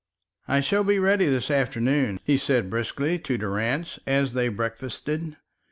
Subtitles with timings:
[0.47, 5.37] "I shall be ready this afternoon," he said briskly to Durrance as they breakfasted.